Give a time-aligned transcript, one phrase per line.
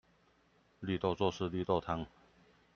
[0.81, 2.07] 綠豆做事綠豆湯